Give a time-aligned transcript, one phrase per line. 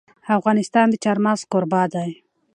[0.37, 2.09] افغانستان د چار مغز کوربه دی.